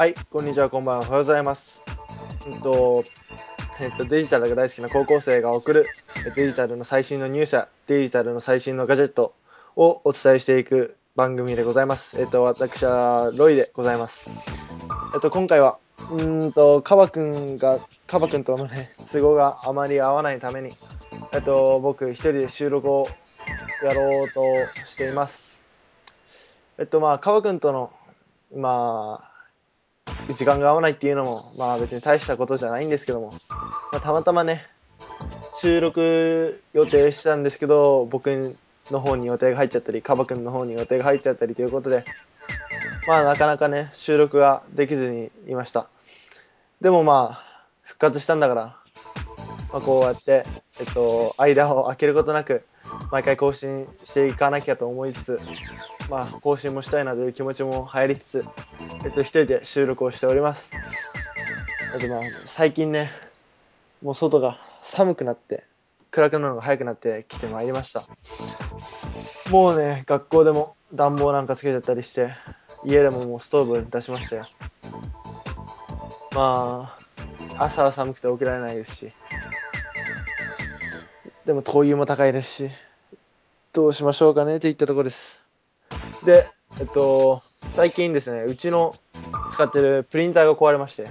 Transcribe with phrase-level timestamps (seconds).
[0.00, 1.82] はい、こんにちは、こんばんは、おはようございます。
[2.46, 3.04] えっと、
[3.78, 5.86] えっと、デジタルが大好きな高校生が送る
[6.36, 9.34] デジタルの最新のニュースやデジタルの最新のガジェット
[9.76, 12.18] をお伝えしていく番組でございます。
[12.18, 14.24] えっと、私はロイでございます。
[15.12, 15.78] えっと、今回は、
[16.10, 20.70] うーんと、カバくんが、カバくんとのね、都合があまり合わないために、
[21.34, 23.06] えっと、僕一人で収録を
[23.84, 24.42] やろうと
[24.86, 25.60] しています。
[26.78, 27.92] えっと、まあ、カバくんとの、
[28.56, 29.29] まあ、
[30.34, 33.34] 時間が合わないっていうのも、まあ別に大したことじゃないんですけども、
[33.92, 34.66] まあ、たまたまね、
[35.60, 38.56] 収録予定してたんですけど、僕
[38.90, 42.04] の方に予定が入っちゃったり、カバ君の方に予定が入っちゃったりということで、
[43.06, 45.88] まあなかなかね、収録ができずにいました。
[46.80, 48.76] でもまあ、復活したんだから、
[49.72, 50.44] まあこうやって、
[50.80, 52.64] えっと、間を空けることなく、
[53.10, 55.40] 毎回更新していかなきゃと思いつつ、
[56.08, 58.44] まあ更新もしたいなという気持ちも入りつつ、
[59.04, 60.70] えっと、一人で収録をしております。
[61.94, 63.10] えっと、まあ、最近ね、
[64.02, 65.64] もう外が寒くなって、
[66.10, 68.02] 暗くなるのが早くなってきてまいりました。
[69.50, 72.32] もうね、学校でも暖房なんかつけちゃったりして、
[72.84, 74.46] 家でももうストーブ出しましたよ。
[76.34, 76.96] ま
[77.58, 79.08] あ、朝は寒くて起きられないですし、
[81.50, 82.70] でも灯油も高いですし、
[83.72, 85.42] どうしましょうかねっていったとこです。
[86.24, 86.46] で、
[86.78, 87.40] えっと、
[87.72, 88.94] 最近ですね、うちの
[89.50, 91.08] 使ってるプリンターが壊れまして、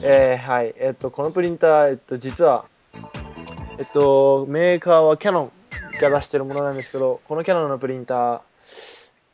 [0.00, 2.64] えー、はい、えっと、このプリンター、えっと、実は、
[3.76, 5.52] えっと、メーカーはキャノ
[5.98, 8.42] ンが出してるものなんですけど、このキャノンのプリンター、えっ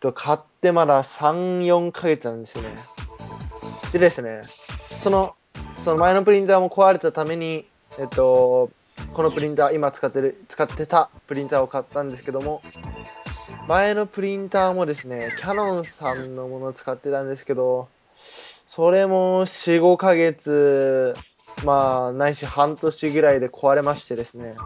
[0.01, 2.75] と、買ってまだ3、4ヶ月なんですよね。
[3.93, 4.47] でですね、
[5.01, 5.37] その、
[5.77, 7.67] その前のプリンターも壊れたために、
[8.01, 8.71] えっと、
[9.15, 12.61] このプリンター、今使ってる、使ってたプリンターを買ったんですけども、
[13.69, 21.15] 前のプリンターもですね、キャノンさんのものを使ってたんですけど、それも4、5ヶ月、
[21.65, 24.57] まあ、ないし半年ぐらいで壊れましてですね、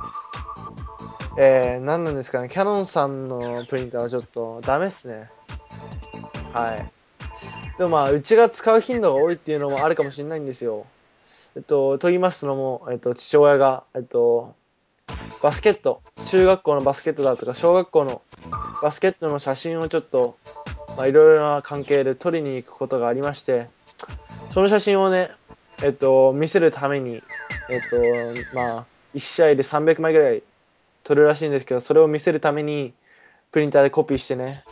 [1.39, 5.31] えー、何なんですかね、キャノンさんのプリンターはちょっとダメっすね。
[6.55, 6.91] はい。
[7.77, 10.87] でもまあ、うちが使う頻度が多いっていうのもあるかもしれないんですよ。
[11.57, 14.55] えっと、と言いますのも、えっと、父親が、えっと、
[15.43, 18.23] バスケット、中学校のバスケットだとか、小学校の
[18.83, 20.37] バスケットの写真をちょっと、
[20.97, 23.69] まあ、いろいろな関係で撮りに行くことがありまして、
[24.51, 25.31] その写真をね、
[25.83, 27.23] えっと、見せるために、
[27.71, 27.97] えっと、
[28.55, 30.43] まあ、1試合で300枚ぐらい
[31.05, 32.93] 撮るらしいんですけど、それを見せるために、
[33.53, 34.63] プリンターでコピーしてね、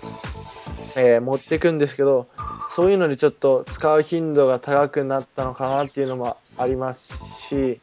[0.96, 2.26] えー、持っていくんですけど、
[2.70, 7.80] そういうのでちょっと使う頻度が高くなったのかなっていうのもありますし、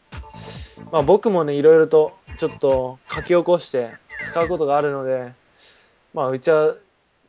[0.91, 3.91] まあ僕もね、いろいろとちょっと書き起こして
[4.31, 5.31] 使うことがあるので、
[6.13, 6.75] まあうちは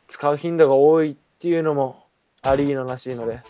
[0.07, 2.03] 使う頻度が多いっていうのも
[2.41, 3.41] ありのらしいので、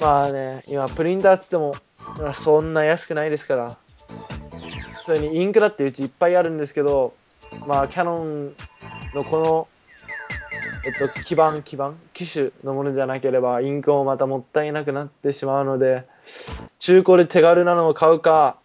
[0.00, 1.74] まあね、今プリンターっつっても
[2.32, 3.76] そんな安くないですから、
[5.04, 7.12] それにインクだってうちいっぱいあるんですけど、
[7.66, 8.54] まあキャノン
[9.14, 9.68] のこの
[10.88, 16.06] えっと、基板、基板、機種のものじゃなければ、インクもまたもったいなくなってしまうので、
[16.78, 18.56] 中古で手軽なのを買うか、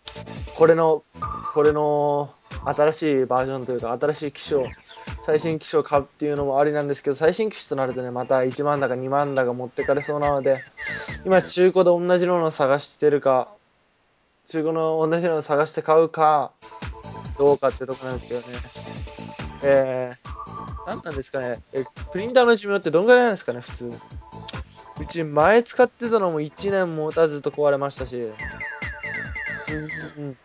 [0.56, 1.03] これの、
[1.53, 2.33] これの
[2.63, 4.67] 新しいバージョンというか、新しい機種を、
[5.25, 10.63] 最新機種を買うっていうのもありなんですけど、最新機種となるとね、また1万だか2万だか持ってかれそうなので、
[11.25, 13.50] 今中古で同じのを探してるか、
[14.47, 16.53] 中古の同じのを探して買うか、
[17.38, 18.45] どうかってとこなんですけどね。
[19.66, 20.43] えー、
[20.85, 23.91] 何なんですかねえ、プリンターの寿命ってどんぐらいなんですかね、普通。
[25.01, 30.38] うち前使ってたのも1年持たずと壊れましたし、うん、うん、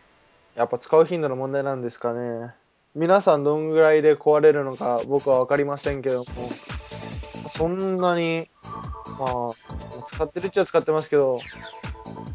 [0.55, 2.53] やっぱ使う頻度の問題なんですかね。
[2.95, 6.25] 皆さんどんぐらいで壊れるのか僕は分かりませんけども、
[7.47, 8.49] そんなに、
[9.19, 9.51] まあ、
[10.07, 11.39] 使ってるっちゃ使ってますけど、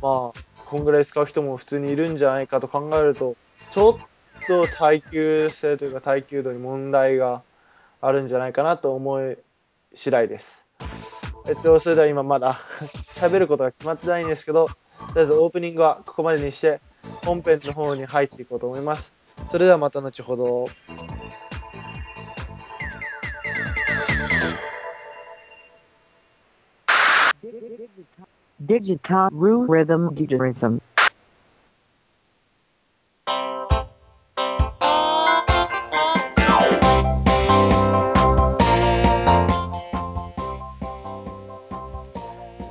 [0.00, 3.34] まあ、こんぐらい使う人も普通にいるんじゃないかと考えると、
[3.72, 3.96] ちょっ
[4.46, 7.42] と耐久性というか耐久度に問題が
[8.06, 9.38] あるんじゃないかなと思い
[9.94, 10.66] 次第です。
[11.48, 12.60] えっと、それでは今まだ
[13.16, 14.74] 喋ることが決まってないんですけど、と
[15.14, 16.80] りあえずオープニングはここまでにして、
[17.24, 19.14] 本編の方に入っていこうと思います。
[19.50, 20.66] それではまた後ほど。
[28.60, 30.80] Digital Rhythm Guitarism.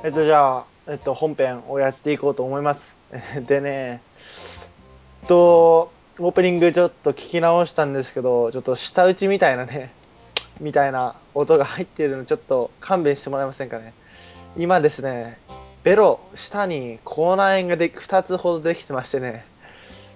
[0.04, 2.94] えっと、じゃあ、えっと、本編をやっていこうと思います。
[3.48, 4.02] でね、
[5.22, 9.94] えっと、オープニングちょっと聞き直したんですけど、ちょっと舌打ちみたいなね、
[10.60, 13.94] みたいな音が入っているのちょっと勘弁してもらえませんかね。
[14.58, 15.38] 今ですね、
[15.84, 19.46] ベロ、下に口内炎がで2つほどできてましてね、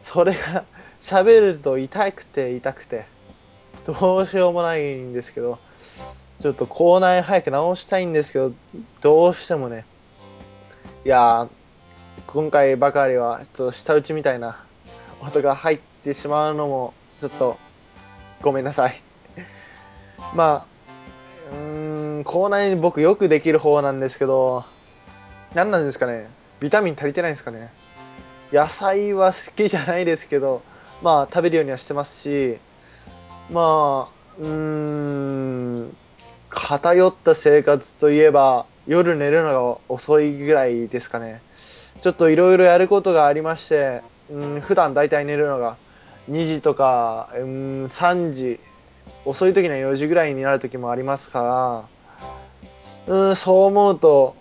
[0.02, 0.66] それが
[1.00, 3.06] 喋ると痛くて痛くて、
[3.86, 5.58] どうしようもないんですけど、
[6.40, 8.52] ちょっと口内早く治したいんですけど、
[9.00, 9.84] どうしてもね、
[11.04, 11.48] いやー、
[12.28, 14.62] 今回ばかりは、ちょっと舌打ちみたいな
[15.20, 17.56] 音が入ってしまうのも、ちょっと、
[18.40, 19.00] ごめんなさい。
[20.32, 20.66] ま
[21.50, 24.64] あ、うーん、口内僕よくできる方なんですけど、
[25.54, 26.28] 何なんですかね、
[26.60, 27.70] ビタミン足りてないんですかね。
[28.52, 30.62] 野菜は好きじゃないですけど、
[31.02, 32.58] まあ食べるようにはしてますし、
[33.50, 35.96] まあ、うーん、
[36.50, 41.42] 偏った生活といえば、夜寝るのが遅いぐらいですかね。
[42.00, 45.76] ちょっといろいろやることがありまして、うん、普段大体寝るのが
[46.30, 48.60] 2時とか、うん、3時、
[49.24, 51.86] 遅い時には4時ぐらいになる時もありますか
[53.08, 54.36] ら、うん、そう思うと、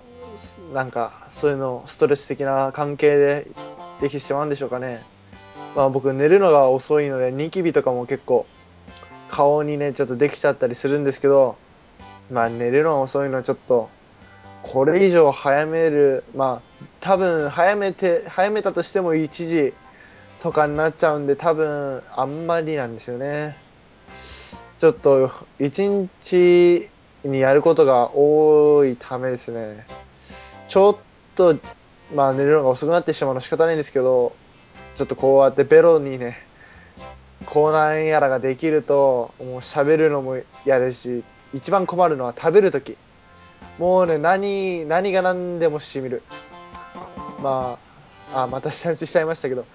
[0.74, 3.48] なんか、そういうの、ストレス的な関係で
[4.02, 5.04] できてしまうんでしょうかね。
[5.76, 8.46] まあ僕寝るのが遅いので、ニキビとかも結構、
[9.30, 11.56] 顔にね、ちょっとできちゃったりするんですけど、
[12.32, 13.90] まあ寝るの遅いのちょっと、
[14.62, 19.74] これ以上早める、まあ多分早めて、早めたとしても1時
[20.40, 23.58] とかになっちゃうんで、多分あんまりなんですよね。
[24.80, 25.30] ちょっと
[25.60, 26.90] 1日
[27.24, 29.86] にやることが多いためですね。
[30.68, 30.98] ちょっ
[31.36, 31.56] と、
[32.14, 34.34] まあ寝るのが遅くなってしまうの仕方ないんですけど、
[34.96, 36.38] ちょっとこうやってベロにね、
[37.46, 41.24] 口内炎やらができると、もう喋るのも嫌ですし、
[41.54, 42.98] 一番困るのは食べるとき。
[43.80, 46.24] もうね、何、何が何でもしみる。
[47.42, 47.78] ま
[48.34, 49.66] あ、あ、また下打ちしちゃいましたけど、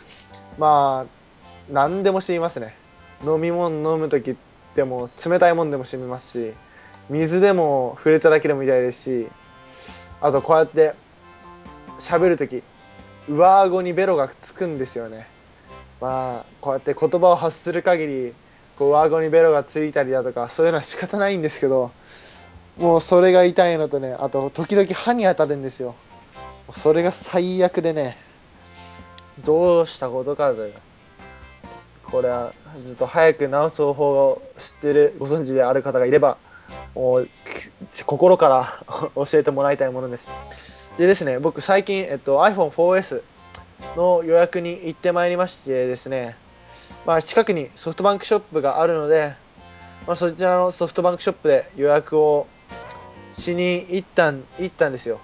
[0.58, 1.10] まあ、
[1.70, 2.74] 何でもしみますね。
[3.24, 4.36] 飲み物飲むとき
[4.74, 6.54] でも、冷たいもんでもしみますし、
[7.08, 9.28] 水でも触れただけでも痛いですし、
[10.20, 10.94] あとこうやって
[11.98, 12.62] 喋るとき、
[13.28, 15.28] 上顎にベロがつくんですよね。
[16.00, 18.34] まあ、こうやって言葉を発する限り、
[18.82, 21.93] こう上顎にベロがついたりだとか、そういうのは仕方ないんですけど、
[22.79, 25.94] もうそれが痛いのとね、あと時々歯に当たるんですよ。
[26.69, 28.17] それが最悪でね、
[29.44, 30.75] どうしたことかという。
[32.02, 32.52] これは
[32.82, 36.37] ずっと早く治す方法を知ってる、ご存知である方がいれば、
[36.96, 37.29] もう
[38.05, 38.84] 心から
[39.14, 40.26] 教えてもらいたいものです。
[40.99, 43.23] でですね、僕最近、えっと、iPhone4S
[43.96, 46.37] の予約に行ってまいりましてですね、
[47.05, 49.35] まあ、近くにソフトバンクショップがあるので、
[50.06, 52.47] まあ、そちらのソフトバンクショップで予約を
[53.33, 55.21] しに行ったん行ったんですよ。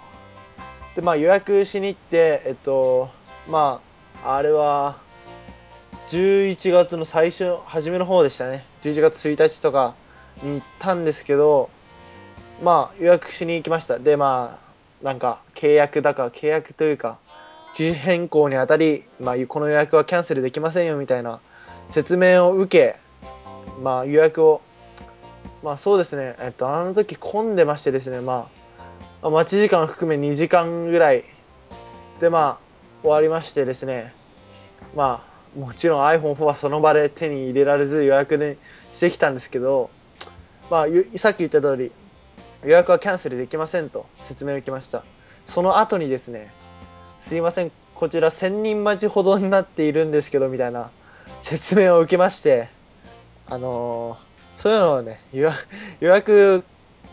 [0.96, 3.10] で、まあ、予約しに行って、えっと、
[3.48, 3.80] ま
[4.24, 4.98] あ、あれは、
[6.08, 8.64] 11月の最初、初めの方でしたね。
[8.82, 9.94] 11月1日とか
[10.42, 11.70] に行ったんですけど、
[12.62, 13.98] まあ、予約しに行きました。
[13.98, 14.58] で、ま
[15.02, 17.18] あ、なんか、契約だか、契約というか、
[17.74, 21.40] 機種変更にあたり、まあ、この予約はキャンセルできませんよみたいな
[21.90, 22.96] 説明を受け、
[23.82, 24.60] まあ、予約を、
[25.62, 28.48] まあそうですね、えっと、あの時混んでましてですね、ま
[29.22, 31.24] あ、待ち時間含め2時間ぐらい
[32.20, 32.68] で、まあ、
[33.02, 34.12] 終わりましてですね、
[34.94, 38.56] まあ、もちろん iPhone4 はその場で手に入れられず予約に
[38.92, 39.90] してきたんですけど、
[40.70, 40.86] まあ、
[41.16, 41.92] さっき言った通り、
[42.64, 45.04] 予約はキャンセルできませんと説明を受けました。
[45.46, 46.52] その後にですね、
[47.20, 50.90] すいません、こちら1000人待ちほどになっているんですけど、みたいな
[51.42, 52.68] 説明を受けまして、
[53.46, 55.50] あのー、そういうのをね、予
[56.00, 56.64] 約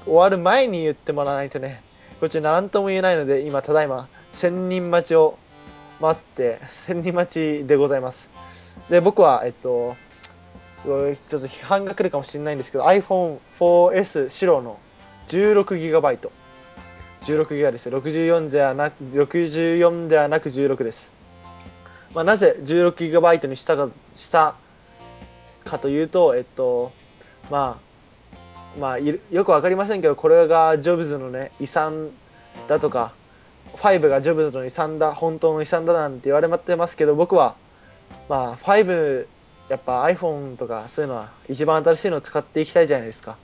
[0.06, 1.82] 終わる前に言ってもらわないとね、
[2.20, 5.38] こっち何とも言えないので、今、ただいま1000人待ちを
[6.00, 7.32] 待って、1000人待
[7.64, 8.30] ちでございます。
[8.90, 9.96] で、僕は、えっと、
[10.84, 14.80] ちょっと批判が来るかもしれないんですけど、iPhone4S 白の
[15.28, 16.30] 16GB。
[17.26, 17.90] 16ギガです。
[17.90, 21.10] 64ではなく、64ではなく16です。
[22.16, 24.56] まあ、なぜ 16GB にしたか、した
[25.66, 26.94] かというと、えっと、
[27.52, 27.80] ま
[28.76, 32.12] あ、まあ、よくわかりませんけど、これがジョブズのね、遺産
[32.68, 33.14] だとか、
[33.74, 37.56] 5がジョブズの遺産だ、本当の遺産だなんて言われてますけど、僕は、
[38.30, 39.28] まあ、5、
[39.70, 43.36] やっぱ iPhone とかそういうのは一番新しいのを使っていきたいじゃないですか。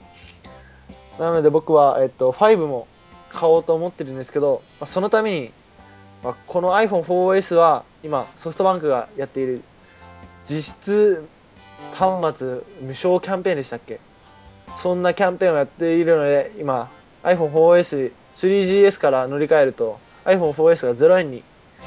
[1.18, 2.86] なので僕は、えっと、5も
[3.30, 5.52] 買おうと思ってるんですけど、まあ、そのために、
[6.22, 9.62] まあ、この iPhone4S は今ソフトバンクがやっている
[10.48, 11.26] 実質
[11.92, 12.46] 端末
[12.80, 14.00] 無償キャンペーンでしたっけ？
[14.78, 16.90] そんなキャンペーンをやっているので今
[17.24, 21.42] iPhone4S 3GS から乗り換えると iPhone4S が0円に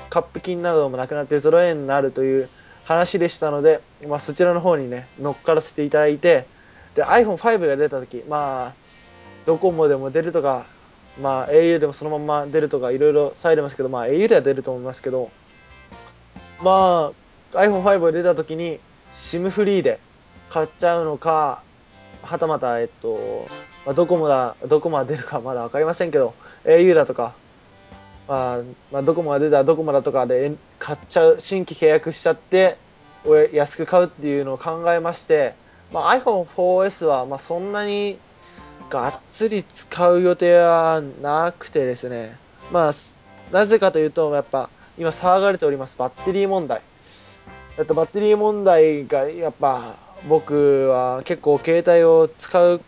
[0.09, 2.49] カップ金などもなくなって0円になるという
[2.83, 6.45] 話でしたので、まあ、そちらの方にね乗っからせていただいて
[6.93, 8.73] で iPhone5 が出た時まあ
[9.45, 10.65] ドコモでも出るとか
[11.21, 15.31] まあ au でもそのまま出るとかいろいろされてますけど、まあ au では出ると思いますけど、
[16.61, 17.11] ま
[17.53, 18.79] あ iPhone5 が出た時に
[19.13, 19.99] SIM フリーで
[20.49, 21.61] 買っちゃうのか、
[22.21, 23.47] はたまた、えっと、
[23.85, 26.33] まあ、ドコモだ、ドコモが出るかまだわかりませんけど、
[26.65, 27.33] au だとか、
[28.27, 32.77] まあ、まあ、ドコモが出たらドコモだとかで買っちゃう、新規契約しちゃって、
[33.53, 35.55] 安く買うっていうのを考えまして、
[35.91, 38.19] まあ、iPhone4S はまあそんなに
[38.89, 42.37] がっつり使う予定はなくてですね、
[42.71, 42.93] まあ、
[43.51, 46.81] なぜかというと、やっぱ今騒がれておりますバッテリー問題。
[47.77, 49.97] えっと、バッテリー問題がやっぱ
[50.29, 52.81] 僕は結構携帯を使う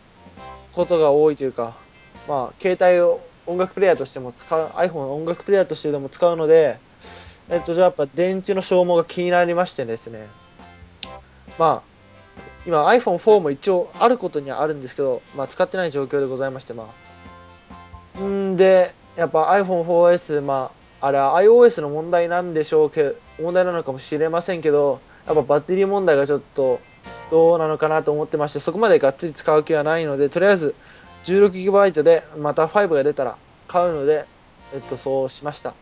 [0.71, 1.75] ことが多いというか、
[2.27, 6.79] まあ、携帯を音楽プレイヤーとしても使う、iPhone の音楽プレイヤーとしてでも使うので、
[7.49, 10.27] えっと、じゃあやっぱ電池の消耗が気になりましてですね。
[11.57, 11.96] まあ、
[12.67, 16.93] 今 iPhone4 も一応あることにはあるんですけど、まあ使ってない状況でございまして、ま
[18.19, 18.21] あ。
[18.21, 26.81] んで、やっぱ iPhone4S、まあ、あれは iOS の問題なんでしょうけど、問題なのかもしれませんけど、やっぱバッテリー問題がちょっと
[27.31, 30.75] どうなのかなと思ってまして、そこまでがっつり使う気はないので、とりあえず
[31.23, 33.37] 16GB でまた5が出たら
[33.69, 34.25] 買うので、
[34.73, 35.73] えっと、そうしました。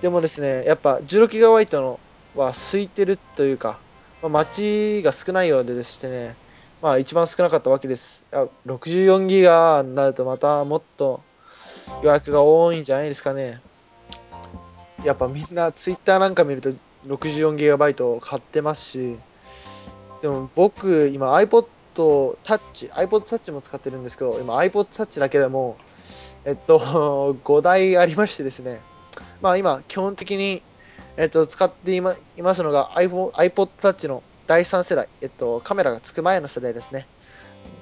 [0.00, 2.00] でもですね、やっぱ 16GB の
[2.34, 3.78] は空いてるというか、
[4.28, 6.34] まあ、待ちが少ないようでしてね、
[6.82, 8.24] まあ一番少なかったわけです。
[8.66, 11.20] 64ギガになるとまたもっと
[12.02, 13.60] 予約が多いんじゃないですかね。
[15.04, 16.72] やっぱみんな Twitter なんか見ると
[17.06, 19.16] 64GB を買ってますし、
[20.22, 25.76] でも僕今 iPod Touch、iPod Touch も使ってるんですけど、今 iPod Touch だけでも、
[26.44, 28.80] えっと、 5台ありましてですね、
[29.40, 30.62] まあ今基本的に
[31.16, 37.06] えっと、使っていまいますのが iPhone、iPod Touch の第3世代、えっと、カメラがつく前の世代ですね。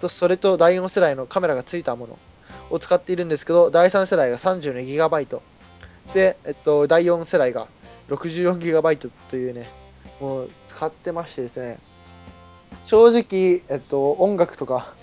[0.01, 2.19] とそれと第4世代のカメラがついたもの
[2.71, 5.41] を使っているんですけど、第3世代が 32GB
[6.15, 7.69] で、えっと、第4世代が
[8.09, 9.69] 64GB というね、
[10.21, 11.79] もう使ってましてですね、
[12.85, 14.95] 正直、えっと、音楽とか、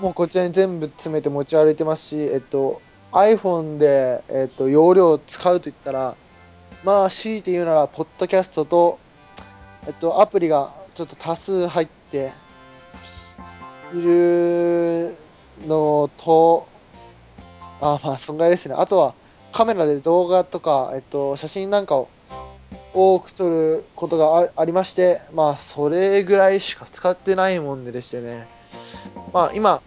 [0.00, 2.82] もうこちらに全部詰めて持ち歩いてますし、えっと、
[3.12, 6.16] iPhone で、えっと、容量を使うといったら、
[6.84, 8.98] まあ、強いて言うなら、ポッドキャストと、
[9.86, 12.32] えっと、アプリがちょっと多数入って
[13.94, 15.16] いる
[15.66, 16.66] のと、
[17.80, 18.74] あまあ、そんぐらいですね。
[18.76, 19.14] あとは、
[19.52, 22.08] カメラで動画とか、えっと、写真なんかを
[22.94, 28.46] 多く撮ることがありまして、まあ、それぐらいしか使ってないもんででしてね。
[29.32, 29.82] まあ、今、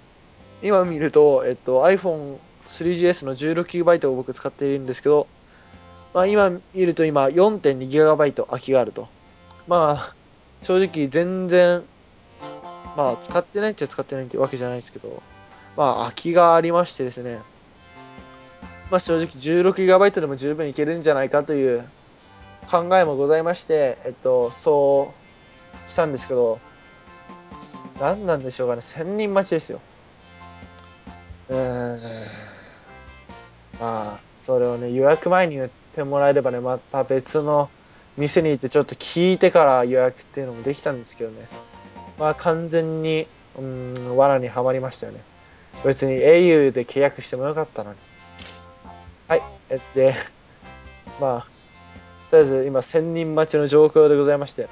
[0.61, 5.27] 今見ると、えっと、iPhone 3GS の 16GB を僕使っているんですけど、
[6.13, 9.07] まあ、今見ると今 4.2GB 空きがあると。
[9.67, 10.15] まあ、
[10.63, 11.83] 正直全然、
[12.97, 15.21] まあ、使ってないっちゃ使ってないってわけじゃないですけど、
[15.77, 17.39] まあ、空きがありましてですね、
[18.89, 21.87] まあ、正直 16GB でも十分いけるんじゃないかという
[22.69, 25.13] 考えもございまして、えっと、そ
[25.87, 26.59] うしたんですけど、
[27.99, 29.79] 何なんでしょうかね、1000人待ちですよ。
[31.49, 31.99] うーん。
[33.79, 37.69] まあ、それをね、予約前に言ってもらえればね、また別の
[38.17, 41.47] 店に行ってちょっと聞いてから予約っていうのもできたんですけどね。
[42.17, 43.27] まあ完全に、
[43.57, 45.21] うん、罠にはまりましたよね。
[45.85, 47.97] 別に au で契約してもよかったのに。
[49.27, 49.43] はい。
[49.69, 50.15] えで、
[51.19, 51.47] まあ、
[52.29, 54.67] とりあえず今1000人待ちの状況でございまして。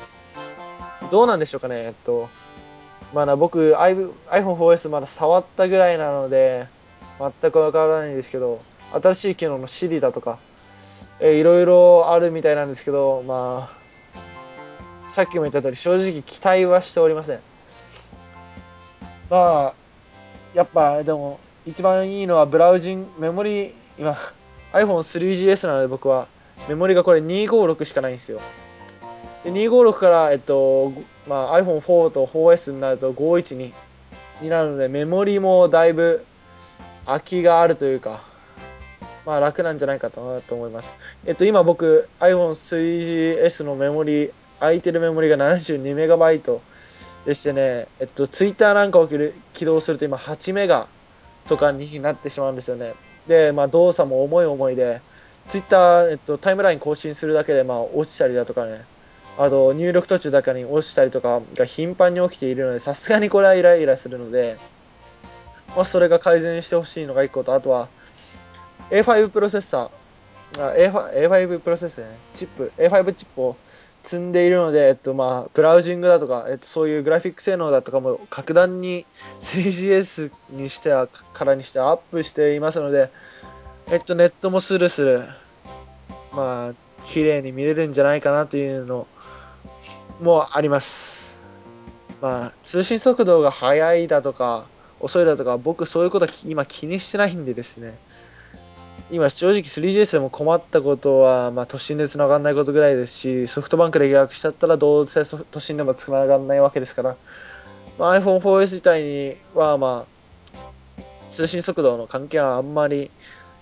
[1.09, 2.27] どうなんでしょうかね、えっと、
[3.13, 6.67] まだ僕 iPhone4S まだ触ったぐらいなので、
[7.19, 10.39] 全くわからないんですけど、新しい機能の Siri だとか、
[11.19, 17.39] え、いろいろあるみたいなんですけど、まあ、さっきも言った通り、正直期待はしておりません。
[19.29, 19.73] まあ、
[20.53, 24.15] やっぱ、でも、一番いいのはブラウジン、メモリ、今、
[24.73, 26.27] iPhone3GS なので僕は、
[26.69, 28.39] メモリがこれ256しかないんですよ。
[29.43, 30.93] で256から、えっと、
[31.27, 33.71] まあ、iPhone4 と 4S になると512
[34.41, 36.25] になるので、メモリもだいぶ
[37.05, 38.23] 空きがあるというか、
[39.27, 40.95] まあ楽なんじゃないかと思います。
[41.25, 44.31] えっと、今僕 iPhone3GS のメモリ、
[44.61, 46.59] 空いてるメモリが 72MB
[47.25, 49.09] でしてね、えっと、Twitter なんかを
[49.53, 50.87] 起動すると今8メガ
[51.49, 52.93] とかになってしまうんですよね。
[53.27, 55.01] で、まあ動作も重い重いで、
[55.49, 58.85] Twitter、えっと、タイムライン更新するだけでまあ落ちたりだとかね、
[59.37, 64.57] あと入力途中だけに落ちたりとかが頻繁に起きているので、さすがにこれはイライラするので、
[65.75, 67.89] まあ、それが改善してほしいのが1個と、あとは、
[68.89, 73.55] A5 プロセッサー、A5, プロセッサーね、チップ、A5 チップを
[74.03, 79.05] 積んでいるので、えっとまあ、ブラウジングだとか、えっと、そういうグラフィック性能だとかも格段に
[79.41, 83.11] 3GS にしてはからにしてアップしていますので、
[83.91, 85.27] えっと、ネットもスルスル、
[86.31, 86.73] まあ、
[87.05, 89.07] 綺麗に見れるんじゃないかなというの
[90.21, 91.35] もあります。
[92.21, 94.65] まあ、通信速度が速いだとか、
[94.99, 97.97] 遅いだとか、僕そういうことは今気にしてないんでですね。
[99.09, 107.15] 今正直 3GS でも困ったことは、まあ、都心で繋がんないことぐらいですし、ソフトバンクで予約しちゃったらどうせ都心でも繋がんないわけですから、
[107.97, 110.17] まあ、iPhone4S 自体には、まあ、
[111.31, 113.09] 通信速度の関係はあんまり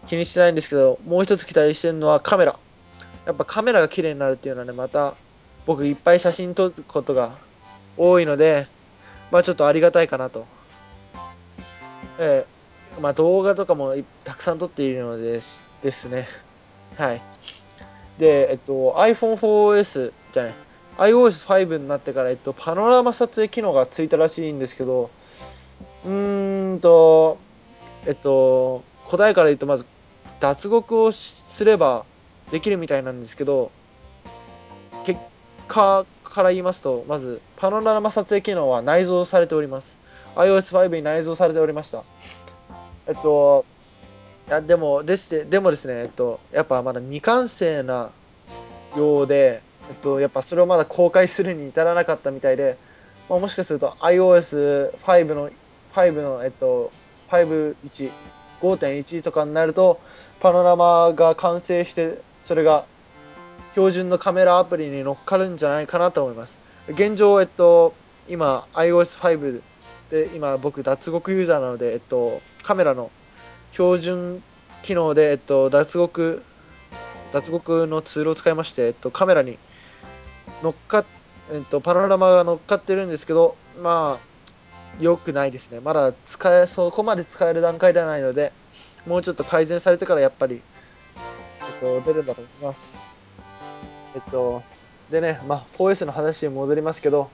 [0.08, 2.58] 気にしてないんですけど、もう一つ期待してるのはカメラ。
[3.26, 5.16] やっぱカメラが綺麗になるっていうのはね、また
[5.66, 7.36] 僕いっぱい写真撮ることが
[7.98, 8.68] 多いので、
[9.32, 10.46] まあちょっとありがたいかなと。
[12.18, 12.55] えー、
[13.02, 15.42] まあ動画とかもたくさん撮っているので
[15.82, 16.28] ですね。
[16.98, 17.22] はい。
[18.18, 20.54] で、えっと、iPhone4S じゃない、
[20.98, 25.10] iOS5 になってから、えっと、パノラマ撮影機能がついたらしいんですけど、
[26.06, 27.38] うーんと、
[28.06, 29.86] えっと、答えから言うと、まず、
[30.40, 32.06] 脱獄をすれば
[32.52, 33.72] できるみたいなんですけど、
[35.06, 35.20] 結
[35.68, 39.98] 果から言いますと、まず、パノラマ撮影機能は内蔵されております。
[40.36, 42.04] iOS5 に内蔵されておりました。
[43.08, 43.66] えっと、
[44.48, 48.12] いや、でも、でして、でもですね、えっと、やっぱまだ未完成な
[48.96, 52.78] ようで、えっと、やっぱそれをまだ公開するに至らなかったみたいで、
[53.30, 55.50] まあ、もしかすると iOS5 の、
[55.94, 56.92] 5の、えっと、
[57.30, 58.12] 5.1、
[58.62, 60.00] 5.1とかになると、
[60.40, 62.86] パノラマが完成して、それが
[63.72, 66.58] 標準のカメラアプリに乗っかるんじゃないかなと思います。
[66.88, 67.94] 現状、えっと、
[68.28, 69.62] 今、iOS5
[70.10, 73.12] で、今僕脱獄ユーザーなので、えっと、カメラの
[73.74, 74.42] 標準
[74.82, 76.42] 機能で、えっと、脱獄、
[77.32, 79.60] 脱獄のツールを使いまして、えっと、カメラに
[80.64, 81.06] 乗っかっ、
[81.52, 85.80] えっと、パノラマが乗っかってるんですけど、まあ、良くないですね。
[85.80, 88.52] まだ使え、そこまで使える段階ではないので、
[89.06, 90.64] もうちょっと改善されてからやっぱり、
[91.62, 92.98] えっと、出るんだと思います。
[94.16, 94.64] えっと、
[95.12, 97.30] でね、まあ、4S の話に戻りますけど、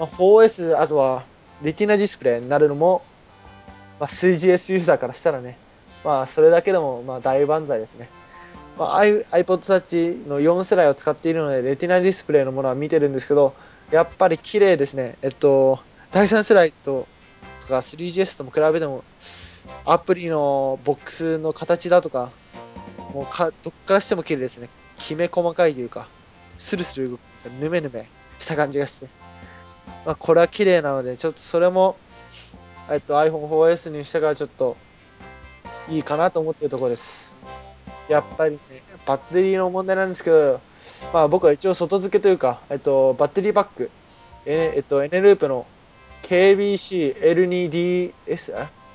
[0.00, 1.22] まあ、4S、あとは、
[1.62, 3.02] レティナディスプレイになるのも、
[4.00, 5.58] まあ、3GS ユーザーからしたらね、
[6.04, 8.08] まあ、それだけでも、まあ、大万歳ですね。
[8.78, 13.54] まあ、iPod Touch の4世代を使っているので、レティナディスプレイのものは見てるんですけど、
[13.90, 15.18] やっぱり綺麗ですね。
[15.20, 15.80] えっと、
[16.12, 17.06] 第3世代と、
[17.60, 19.04] とか 3GS とも比べても、
[19.84, 22.32] アプリのボックスの形だとか、
[23.12, 24.70] もうか、どっからしても綺麗ですね。
[24.96, 26.08] きめ細かいというか、
[26.58, 27.20] スルスル動く、
[27.60, 28.08] ぬめぬめ
[28.38, 29.08] した感じがして。
[30.06, 31.96] まあ、これは綺麗なので、ちょっとそれも、
[32.90, 34.76] えっと、iPhone4S にしてからちょっと、
[35.88, 37.30] いいかなと思ってるところです。
[38.08, 38.58] やっぱりね、
[39.06, 40.60] バッテリーの問題なんですけど、
[41.12, 43.90] まあ僕は一応外付けというか、えっと、バッテリーパック、
[44.44, 45.66] ええっと、N ループの
[46.22, 48.12] KBC-L2DS、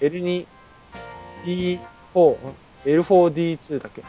[0.01, 1.79] L2D4、
[2.85, 4.03] L4D2 だっけ？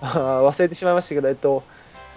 [0.06, 1.64] 忘れてしまいましたけど、えっと、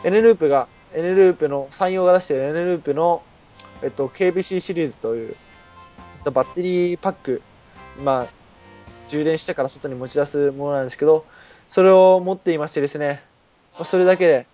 [0.04, 3.24] N ループが、N ループの、山陽が出している N ループの、
[3.82, 5.36] えっと、KBC シリーズという、
[6.30, 7.42] バッテリーパック、
[8.04, 8.28] まあ、
[9.08, 11.26] 充電してから外に持ち出すものなんですけど、
[11.70, 13.24] それを持っていましてですね、
[13.84, 14.46] それだけで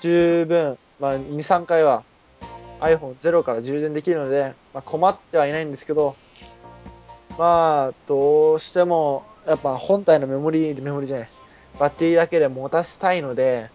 [0.00, 2.04] 十分、まあ、2、3回は
[2.80, 6.16] iPhone0 から充電できるので、まあ、困ってはいないんですけど、
[7.38, 11.28] まあ、どうしても、やっぱ本体のメモリー、メモリじゃない、
[11.78, 13.70] バッテリーだけで持たせたいので、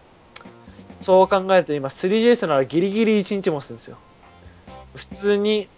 [1.00, 3.98] そう考えると今 3GS ならギリギリ1日持つんですよ。
[4.94, 5.68] 普通に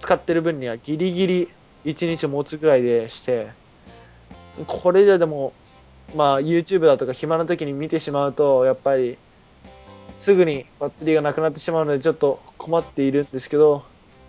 [0.00, 1.48] 使ってる分にはギリギリ
[1.84, 3.50] 1日持つぐらいでして、
[4.66, 5.52] これじゃでも、
[6.16, 9.16] まあ YouTube だとか暇な時に見てしまうと、やっぱり
[10.18, 13.84] すぐにバッテリーがなくなってしまうのでちょっと困っているんですけど、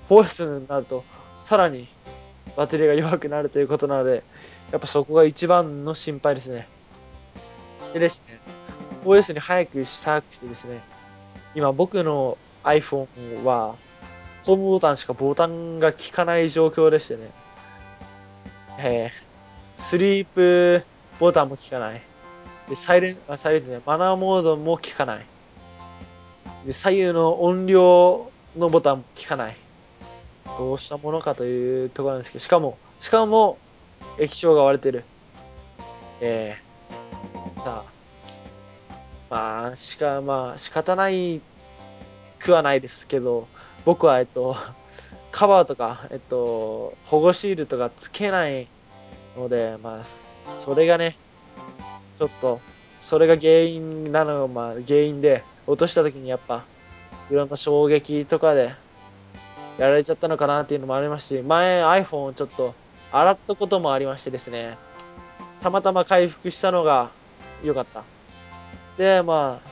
[0.09, 1.03] 4S になると
[1.43, 1.87] さらに
[2.55, 4.23] バッテリーが弱くなるということなので、
[4.71, 6.67] やっぱそこが一番の心配ですね。
[7.93, 8.39] でですね、
[9.03, 10.81] 4S に早くしたくしてですね、
[11.55, 13.75] 今僕の iPhone は、
[14.43, 17.31] ホームボタンしかボタンが効かない状況でしてね、
[18.79, 20.83] えー、スリープ
[21.19, 22.01] ボタンも効かない。
[22.67, 25.25] で、サイレン、あ、サイレントね、マナーモードも効かない。
[26.65, 29.57] で、左右の音量のボタンも効かない。
[30.57, 33.57] どうしたものかというところなんですけど、しかも、しかも、
[34.17, 35.03] 液晶が割れてる。
[36.21, 37.91] えー、さあ、
[39.29, 41.41] まあ、しか、まあ、仕方ない
[42.39, 43.47] くはないですけど、
[43.85, 44.55] 僕は、えっと、
[45.31, 48.67] カバーとか、えっと、保護シールとかつけない
[49.37, 50.03] ので、ま
[50.47, 51.17] あ、それがね、
[52.19, 52.59] ちょっと、
[52.99, 56.63] それが原因なのが、まあ、原因で、落とした時にやっぱ、
[57.29, 58.73] いろんな衝撃とかで、
[59.77, 62.75] やられちゃったのかなっていうのもありますし、前 iPhone をちょっと
[63.11, 64.77] 洗ったこともありましてですね、
[65.61, 67.09] たまたま回復したのが
[67.63, 68.03] 良かった。
[68.97, 69.69] で、まあ、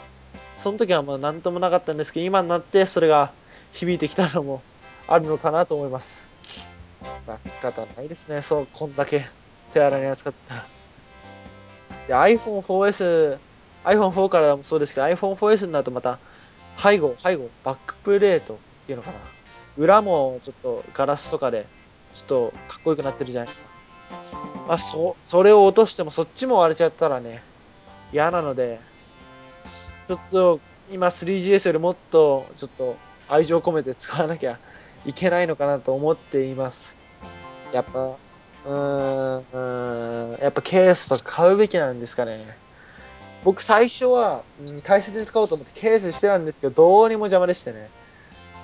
[0.57, 3.31] その時はまあ何ともなかったんですけど、今になってそれが
[3.71, 4.62] 響いてきたのも
[5.08, 6.25] あるのかなと思います。
[7.27, 8.41] まあ、仕方ないですね。
[8.41, 9.27] そう、こんだけ
[9.73, 10.67] 手荒に扱ってたら。
[12.27, 13.38] で、iPhone4S、
[13.86, 16.19] iPhone4 からもそうですけど、iPhone4S になるとまた、
[16.82, 19.17] 背後、背後、バックプレートっていうのかな。
[19.77, 21.67] 裏もちょっとガラスとかで、
[22.13, 23.69] ちょっとかっこよくなってるじゃないですか。
[24.67, 27.43] まあ、そ、それを落としてもそっちも割れちゃったらね、
[28.12, 28.79] 嫌なので、
[30.08, 30.60] ちょっと
[30.91, 32.97] 今 3GS よりもっとちょっと
[33.29, 34.59] 愛情込めて使わなきゃ
[35.05, 36.97] いけないのかなと思っています。
[37.71, 42.57] やっぱ、うーん、やっぱケースとか買うべきなんですかね。
[43.43, 47.89] 僕最初は、うん大切に使おうと思ってケースしてたんですけど、どうにも邪魔でしてね。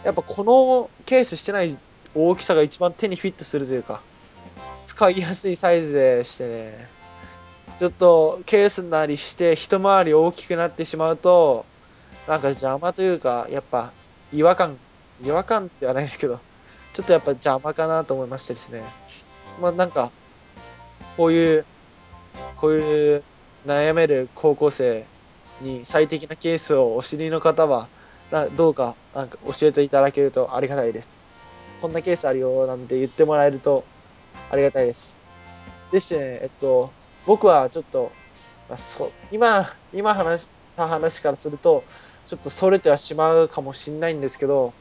[0.04, 1.78] やっぱこのケースしてない
[2.14, 4.02] 大きさが一番手にフィットするというか、
[4.88, 6.88] 使いやすいサイズでしてね。
[7.80, 11.66] ちょっとケースなりして一回り大きくなってしまうと、
[12.28, 13.92] なんか邪魔というか、やっぱ
[14.36, 14.78] 違和感、
[15.24, 16.40] 違和感ではないですけど、
[16.94, 18.84] ちょっとやっぱ邪魔かなと思いましてですね。
[19.62, 20.12] まあなんか、
[21.16, 21.66] こういう、
[22.58, 23.24] こういう
[23.66, 25.06] 悩める高校生
[25.62, 27.88] に最適なケースをお知りの方は、
[28.32, 31.10] などうかなんか教えていただけるとありがたいです。
[31.82, 33.86] こんなケースあるよなんて言ってもらえると
[34.52, 35.20] ありがたいです。
[35.92, 36.92] でしてね、えっと、
[37.26, 38.12] 僕はちょっと、
[38.68, 41.84] まあ、そ今、今話した話からすると、
[42.28, 44.74] ちょっとそれてはしまうかもしんないんですけど、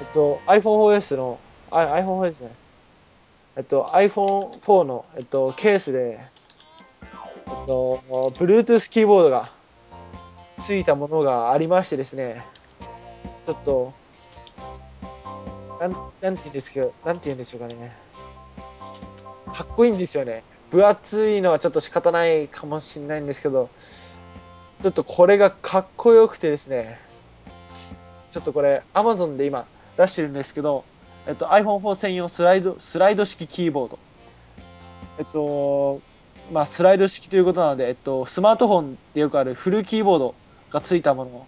[0.00, 1.38] えっと、iPhone4S の、
[1.70, 2.56] iPhone4S じゃない。
[3.56, 6.20] えっと、iPhone4 の、えっと、ケースで、
[7.00, 9.52] えっと、Bluetooth キーボードが
[10.58, 12.44] ついたものがありましてですね、
[13.46, 13.92] ちょっと、
[15.80, 17.96] なん、なんて言うんですけど、なんて言うんでしょうかね。
[19.54, 20.42] かっこいいんですよね。
[20.70, 23.70] 分厚いのはちょっと仕方ないかもしれないんですけど、
[24.84, 27.00] ちょっとこれがかっこよくてですね、
[28.30, 29.64] ちょっとこれ Amazon で今
[29.96, 30.84] 出してるんですけど、
[31.26, 33.98] えっと iPhone4 専用スライド、スライド式キーボード。
[35.18, 36.02] えっと、
[36.52, 40.34] まあスライド式ということなので、えっと、スマートフォンでよくあるフルキーボード
[40.70, 41.46] がついたもの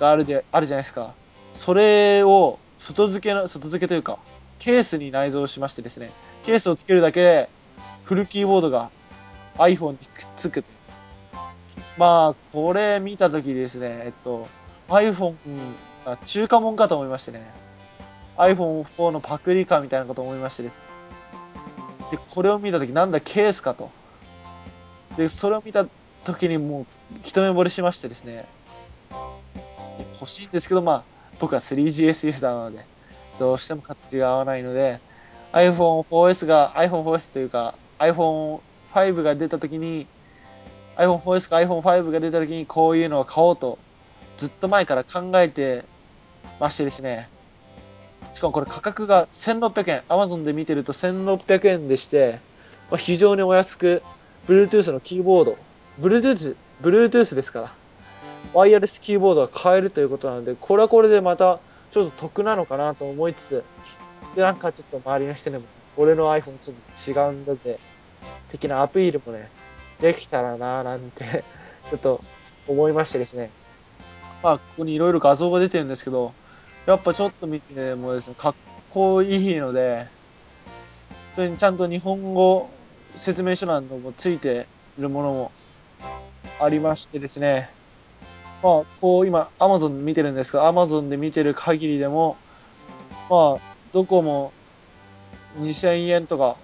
[0.00, 1.12] があるで、あるじゃないですか。
[1.54, 4.18] それを外付けの、外付けというか、
[4.58, 6.12] ケースに内蔵しましてですね、
[6.44, 7.50] ケースをつけるだけで、
[8.04, 8.88] フルキーボードが
[9.58, 10.77] iPhone にくっつくという。
[11.98, 14.46] まあ、これ見たときですね、えっと、
[14.88, 15.34] iPhone
[16.06, 17.50] が中華もんかと思いましてね、
[18.36, 20.82] iPhone4 のパクリかみたいなこと思いましてですね。
[22.12, 23.90] で、これを見たとき、なんだケースかと。
[25.16, 25.86] で、それを見た
[26.24, 26.86] ときにもう、
[27.24, 28.46] 一目惚れしましてですね、
[30.20, 31.02] 欲しいんですけど、まあ、
[31.40, 32.86] 僕は 3GS ユーザーなので、
[33.40, 35.00] どうしても形が合わないので、
[35.52, 40.06] iPhone4S が、iPhone4S というか、iPhone5 が出たときに、
[40.98, 43.78] iPhone4S か iPhone5 が出たときにこういうのを買おうと、
[44.36, 45.84] ずっと前から考えて
[46.60, 47.28] ましてですね。
[48.34, 50.02] しかもこれ価格が1600円。
[50.08, 52.40] Amazon で見てると1600円でして、
[52.90, 54.02] まあ、非常にお安く、
[54.48, 55.56] Bluetooth のキーボード、
[56.00, 57.72] Bluetooth、Bluetooth ですから、
[58.52, 63.64] ワイヤレスキーボードが買えるということなので、これはこれでまたちょっと得なのかなと思いつつ、
[64.34, 65.62] で、なんかちょっと周りの人にも、
[65.96, 67.78] 俺の iPhone ちょっと違うんだぜ、
[68.50, 69.50] 的なアピールもね、
[70.00, 71.44] できたらなぁなんて
[71.90, 72.20] ちょっと
[72.66, 73.50] 思いましてですね。
[74.42, 76.32] まあ、ここにいろいろ画像が出てるんですけど、
[76.86, 78.54] やっぱちょっと見てもですね、かっ
[78.90, 80.06] こいいので、
[81.34, 82.68] それにちゃんと日本語
[83.16, 84.66] 説明書なんのもついて
[84.98, 85.52] いるものも
[86.60, 87.70] ありましてですね。
[88.62, 92.36] まあ、こう今、Amazon 見てるんですが、Amazon で見てる限りでも、
[93.28, 93.60] まあ、
[93.92, 94.52] どこも
[95.58, 96.56] 2000円とか、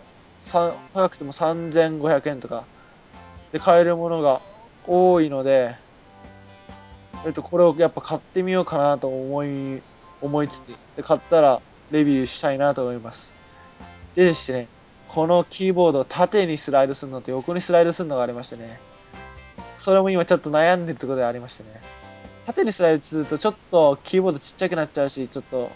[0.93, 2.65] 高くても3500円とか
[3.55, 4.41] で買えるものが
[4.85, 5.77] 多いので、
[7.25, 9.81] えっと、これをやっぱ買ってみようかなと思い、
[10.21, 10.63] 思いつつ、
[10.97, 11.61] で買ったら
[11.93, 13.33] レビューしたいなと思います。
[14.17, 14.67] でですね、
[15.07, 18.81] このキーボード縦にスライドするのと横にスライドするのがありましてね、
[19.77, 21.81] それも今ちょっと悩んでるところでありましてね、
[22.47, 25.71] 縦にスライドするとちょっとキーボードちっちゃくなっちゃうし、ちょっと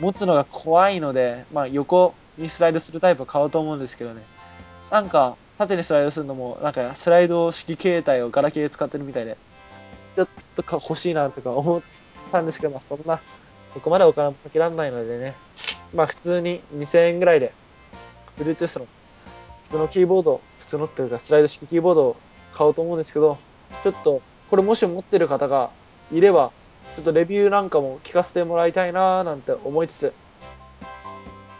[0.00, 4.20] 持つのが怖いので、まあ横にスライドするタイプを買おうと思うんですけどね。
[4.90, 9.36] なんか、縦にスライドするのも、なんかスライド式携帯をガラケーで使ってるみたいで、
[10.16, 11.82] ちょっとか欲しいなとか思っ
[12.32, 13.20] たんですけど、まあそんな、
[13.74, 15.34] そこまでお金もかけられないのでね。
[15.92, 17.52] まあ普通に2000円ぐらいで、
[18.38, 18.86] Bluetooth の
[19.62, 22.16] 普通のキーボード、普通のっていうかスライド式キーボードを
[22.54, 23.36] 買おうと思うんですけど、
[23.82, 25.70] ちょっと、これもし持ってる方が
[26.10, 26.52] いれば、
[26.96, 30.14] ちょっとレビューなんかも聞かせてもらいたいなーなんて思いつつ、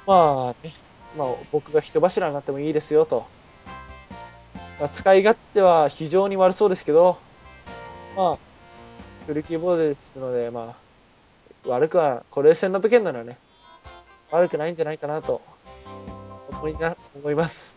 [0.07, 0.73] まあね、
[1.19, 3.27] まあ僕が人柱になってもいいですよと。
[4.89, 7.19] 使い勝手は非常に悪そうですけど、
[8.17, 8.39] まあ、
[9.27, 10.77] フルキーボードですので、ま
[11.67, 13.39] あ、悪くは、これ1600円ならね、
[14.31, 15.43] 悪くないんじゃないかなと
[16.51, 17.77] 思いな思います。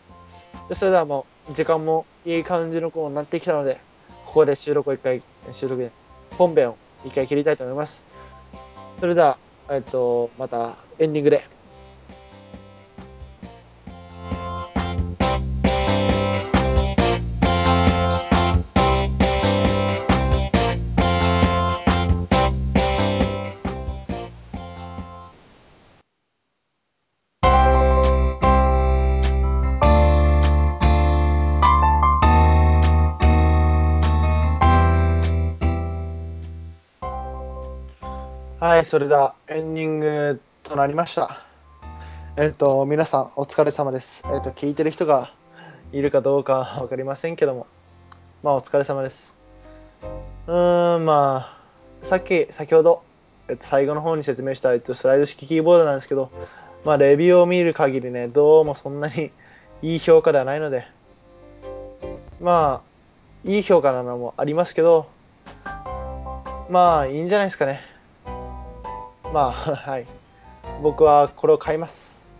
[0.72, 3.80] それではもう、時間もいい感じの子になってきたので、
[4.24, 5.90] ここで収録を一回、収録で、
[6.38, 8.02] 本編を一回切りたいと思います。
[8.98, 9.38] それでは、
[9.68, 11.63] えっと、またエンディングで。
[38.94, 41.42] それではエンディングとなりました。
[42.36, 44.22] えっと、皆さんお疲れ様です。
[44.32, 45.32] えっと、聞いてる人が
[45.90, 47.66] いるかどうかわかりませんけども、
[48.44, 49.32] まあお疲れ様です。
[50.46, 51.58] うーん、ま
[52.02, 53.02] あ、さっき、先ほど、
[53.48, 56.30] えっと、最後の方に説明した、えっと、スライド式キーボードなんですけど、
[56.84, 59.32] まあ、レビューを見る限りね、どうもそんなに
[59.82, 60.86] いい評価ではないので、
[62.40, 65.08] まあ、いい評価なのもありますけど、
[66.70, 67.93] まあ、いいんじゃないですかね。
[69.34, 70.06] まあ、 はい。
[70.80, 72.32] 僕はこれを買います。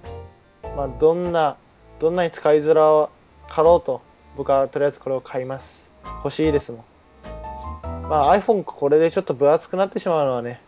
[0.76, 1.56] まあ、どんな、
[1.98, 3.08] どんなに使いづら
[3.52, 4.00] かろうと、
[4.36, 5.90] 僕はとりあえずこれを買います。
[6.22, 8.08] 欲しいですもん。
[8.08, 10.60] まあ、iPhone これでちょっと分厚くなってしまうのはね、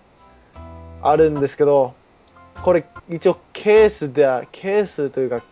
[1.01, 1.95] あるんですけど、
[2.61, 5.43] これ一応ケースでは、ケースというか、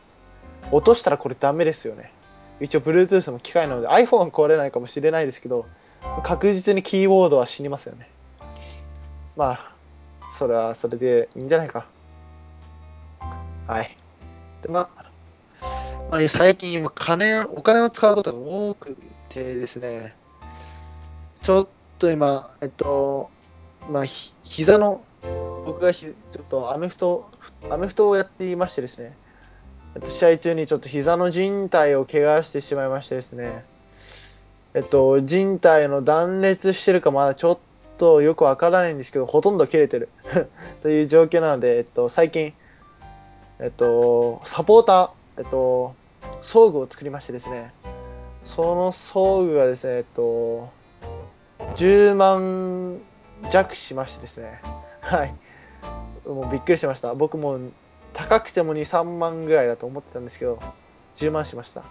[0.72, 2.10] 落としたらこれダメですよね。
[2.58, 5.66] 一応 Bluetooth も機械なので iPhone は壊れないかもしれないですけど、
[6.24, 8.08] 確実にキーボードは死にますよね。
[9.36, 9.73] まあ、
[10.36, 11.86] それはそれでいいんじゃないか。
[13.68, 13.96] はい。
[14.62, 15.04] で、まあ、
[16.10, 18.96] まあ、最近今金、お金を使うことが多く
[19.28, 20.16] てですね、
[21.40, 21.68] ちょっ
[22.00, 23.30] と今、えっと、
[23.88, 25.04] まあ、ひ膝の、
[25.66, 27.30] 僕がひちょっとアメフト、
[27.70, 29.16] アメフトをやっていましてですね、
[29.94, 33.64] えっと、試合中にちょっと膝の靭帯を怪我してしまいましてですね、
[34.74, 37.58] えっと、靭帯の断裂してるかまだちょっ
[37.98, 40.08] とよくわからないんですけど、ほとんど切れてる
[40.82, 42.52] という状況なので、えっと、最近、
[43.60, 45.94] えっと、サポーター、えっと、
[46.40, 47.72] 装具を作りましてですね、
[48.44, 50.68] その装具がですね、えっと、
[51.76, 53.00] 10万
[53.50, 54.60] 弱しましてですね、
[55.00, 55.34] はい。
[56.26, 57.14] もうびっくりしました。
[57.14, 57.58] 僕も
[58.12, 60.58] 高くても2、3万ぐらいだと思ってたんですけど、
[61.16, 61.82] 10万しました。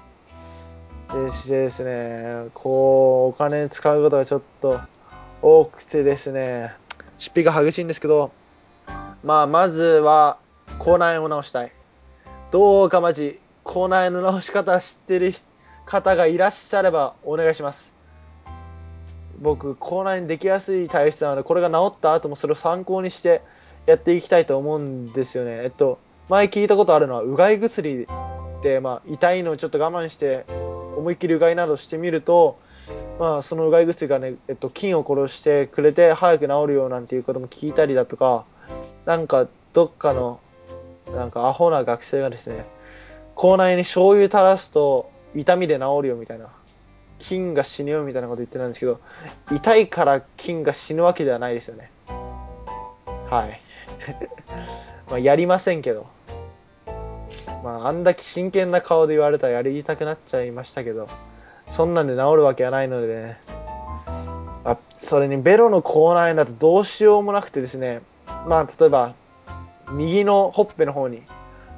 [1.14, 4.80] でしてですね、こう、お金使うことがちょっと
[5.44, 6.74] 多くてですね、
[7.18, 8.32] 出費が激しいんですけど、
[9.26, 10.38] まあ、まずは、
[10.80, 11.72] 口内炎を直したい。
[12.50, 15.34] どうかマジ、口内炎の直し方知ってる
[15.86, 17.94] 方がいらっしゃればお願いします。
[19.42, 23.42] 僕、口内炎できやすい体質なので、これが治った後もそれを参考にして
[23.86, 25.64] やっていきたいと思うんですよね。
[25.64, 28.08] えっと、前聞いたことあるのは、うがい薬
[28.62, 30.46] で、まあ、痛いのをちょっと我慢して、
[30.96, 32.60] 思いっきりうがいなどしてみると、
[33.20, 38.46] まあ、そのうがい薬がね、えっと、菌を殺してくれて早く治るよなんていうことも聞いたりだとか、
[39.06, 40.40] なんか、どっかの、
[41.14, 42.66] なんかアホな学生がですね、
[43.36, 46.50] 口内に醤油垂らすと痛みで治るよみたいな、
[47.20, 49.00] 菌が死ぬよみたいなこと言ってたんですけど、
[49.52, 51.92] 痛いから菌が死ぬわけではないですよね。
[53.30, 53.62] はい。
[55.10, 56.08] まあ、やりませんけど。
[57.64, 61.08] まあ、あんだけ真剣な顔で言われたらやりたくなっちゃいましたけど、
[61.70, 63.40] そんなんで治るわけはないのでね。
[64.66, 68.02] あそれにベロの口内炎だとどうしようもなくてですね、
[68.48, 69.14] まあ、例えば、
[69.92, 71.22] 右のほっぺの方に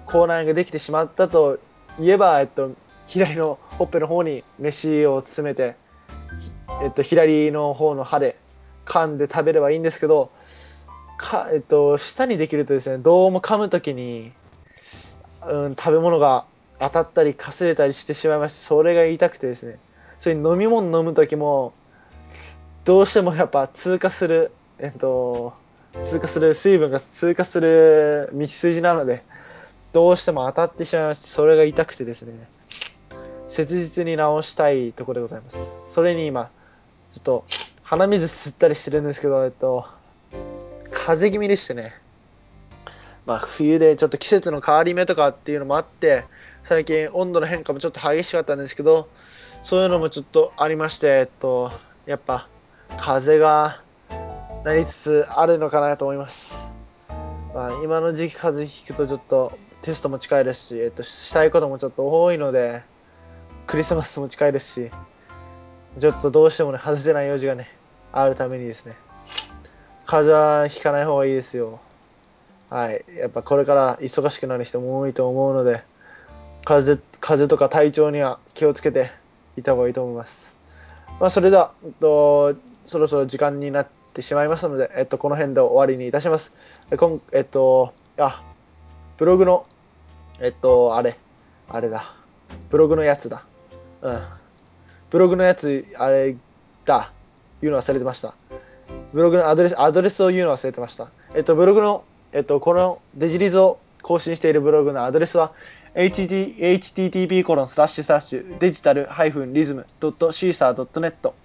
[0.06, 1.60] 口内炎ができてしまったと
[2.00, 2.72] いえば、えっと、
[3.08, 5.76] 左のほっぺの方に飯を詰めて、
[6.84, 8.38] えっと、左の方の歯で
[8.86, 10.32] 噛んで食べればいいんですけど、
[11.18, 14.32] か、えっと、舌にできるとですね、どうも噛むときに、
[15.48, 16.46] うん、食べ物が
[16.86, 19.80] 当たったりかすれたりしてしまいまして、それが痛くてですね、
[20.20, 21.74] それに飲み物飲むときも、
[22.84, 25.54] どうしてもやっぱ通過する、えっと、
[26.06, 29.24] 通過する水分が通過する道筋なので、
[29.94, 32.48] どうしても当たってしまいまして、それが痛くてですね、
[33.48, 35.76] 切実に直したいところでございます。
[35.88, 36.52] それに今、
[37.10, 37.46] ちょっと
[37.82, 39.86] 鼻水吸ったりしてるんですけど、えっと、
[40.92, 41.96] 風邪気味でしてね、
[43.26, 46.26] まあ冬でちょっと季節の変わり目とかっていうのもあって、
[46.66, 49.08] 最近温度の変化もちょっと激しかったんですけど、
[49.64, 51.72] そういうのもちょっとありまして、えっと、
[52.08, 52.50] やっぱ
[52.98, 53.82] 風が
[54.64, 56.56] なりつつあるのかなと思います。
[57.54, 62.82] まあ、今の時期風邪ひくとちょっとテストも近いですし、えっと、したいこともちょっと多いので、
[63.68, 64.92] クリスマスも近いですし、
[66.00, 67.70] ちょっとどうしてもね、外せない用事がね、
[68.12, 68.96] あるためにですね、
[70.08, 71.80] 風邪はひかない方がいいですよ。
[72.72, 73.06] はい。
[73.16, 75.84] やっぱこれから忙しくなる人も多いと思うので、
[76.66, 79.12] 風邪、風邪とか体調には気をつけて
[79.56, 80.56] いた方がいいと思います。
[81.20, 86.52] まあ、それでは、えっと、そろそろ時間になってしまいますので、えっと、この辺で終わりにいたします。
[86.92, 88.44] えこんえっと、あ、
[89.18, 89.66] ブログの、
[90.42, 91.18] えっと、あれ、
[91.70, 92.16] あれだ。
[92.70, 93.46] ブログのやつだ。
[94.02, 94.20] うん。
[95.12, 96.36] ブログのやつ、あれ
[96.84, 97.12] だ。
[97.62, 98.34] 言うの忘れてました。
[99.14, 101.10] ブログのアドレス、アドレスを言うの忘れてました。
[101.36, 105.54] えっと、ブログの、えっと、このデジリズを更新しているブログのアドレスは、
[105.96, 111.36] http コロンスラッシュスラッシュデジタルハイフンリズムドットシーサードットネット。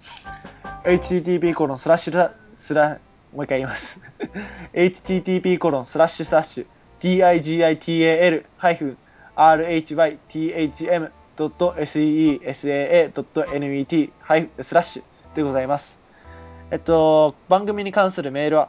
[0.83, 2.99] Http コロンスラッシュスラ
[3.33, 4.01] もう一回言います。
[4.73, 6.65] Http コロンスラッシュスラッシュ
[6.99, 8.97] digital ハイフン
[9.37, 15.03] rhythm ドット seesaa ドット net ハイスラッシュ。
[15.33, 15.97] でございます。
[16.71, 18.67] えっと番組に関するメールは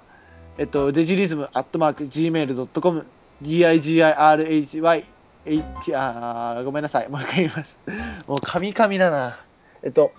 [0.59, 3.05] えっとデジリズムアットマーク gmail.com
[3.42, 5.12] digirhy
[5.45, 7.09] えいあーごめんなさい。
[7.09, 7.79] もう一回言います。
[8.27, 9.39] もう、カミカミだな。
[9.83, 10.13] えっと、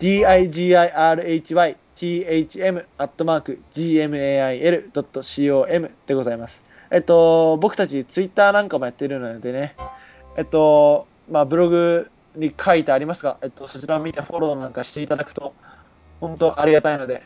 [0.00, 6.62] digirhythm アットマーク gmail.com でございます。
[6.90, 9.76] えっと、僕たちツイッターなんかもやってるのでね、
[10.36, 15.54] えっと、まあ、ブログに書いてありますが、えっと、そちらを見てフォローなんかしていただくと、
[16.20, 17.22] 本当ありがたいので、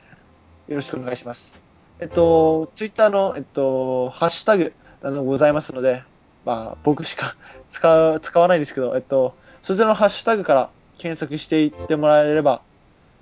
[0.69, 1.61] よろしくお願いします。
[2.01, 4.73] えっと、ツイッターの、えっと、ハッシュタグ
[5.03, 6.03] などございますので、
[6.49, 7.37] まあ、僕しか
[7.69, 12.63] 使う、使わないですけど、えっと、そちらのハッシュタグから検索していってもらえれば、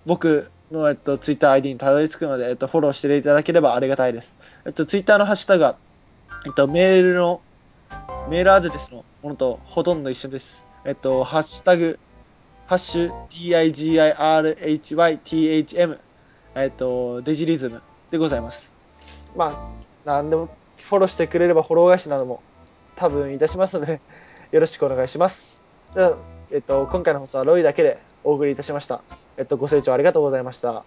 [0.07, 4.33] 僕の、えっと、ツイッター ID にたどり着くので、えっと、フォローしていただければありがたいです。
[4.65, 5.77] えっと、ツイッターのハッシュタグは、
[6.47, 7.41] えっと、メールの、
[8.31, 10.65] メールアドレスのものとほとんど一緒です。
[10.85, 11.99] えっと、ハッシュタグ、
[12.69, 13.13] ハッシュ
[14.87, 15.99] digirhythm、
[16.55, 18.71] えっと、デジリズムでございます。
[19.35, 19.69] ま
[20.07, 22.41] あ、なんでも、フォローしてくれればフォロー返しなども
[22.97, 24.01] 多分いたしますので、
[24.51, 25.61] よろしくお願いします。
[25.95, 26.17] では
[26.51, 29.03] えっと、今回の放送はロイだけでお送りいたしました。
[29.37, 30.85] えっと、ご清聴ありがとうございました。